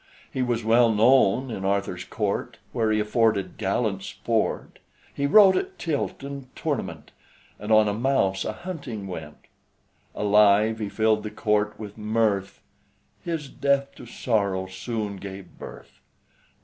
He 0.33 0.41
was 0.41 0.63
well 0.63 0.91
known 0.91 1.51
in 1.51 1.63
Arthur's 1.63 2.03
Court, 2.05 2.57
Where 2.71 2.91
he 2.91 2.99
afforded 2.99 3.59
gallant 3.59 4.01
sport; 4.01 4.79
He 5.13 5.27
rode 5.27 5.55
at 5.55 5.77
tilt 5.77 6.23
and 6.23 6.47
tournament, 6.55 7.11
And 7.59 7.71
on 7.71 7.87
a 7.87 7.93
mouse 7.93 8.43
a 8.43 8.51
hunting 8.51 9.05
went. 9.05 9.45
Alive 10.15 10.79
he 10.79 10.89
filled 10.89 11.21
the 11.21 11.29
Court 11.29 11.77
with 11.79 11.99
mirth; 11.99 12.61
His 13.23 13.47
death 13.47 13.93
to 13.93 14.07
sorrow 14.07 14.65
soon 14.65 15.17
gave 15.17 15.59
birth. 15.59 15.99